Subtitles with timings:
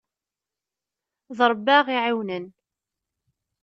[1.37, 2.45] D Ṛebbi ay aɣ-iɛawnen.